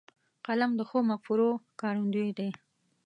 قلم 0.45 0.71
د 0.75 0.81
ښو 0.89 0.99
مفکورو 1.09 1.49
ښکارندوی 1.71 2.29
دی 2.37 2.49